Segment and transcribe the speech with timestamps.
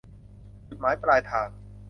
[0.67, 1.49] จุดหมายปลายทาง